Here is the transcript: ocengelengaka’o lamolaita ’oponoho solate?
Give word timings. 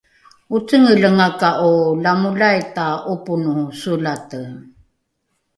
ocengelengaka’o 0.55 1.71
lamolaita 2.03 2.85
’oponoho 3.11 3.63
solate? 3.81 4.41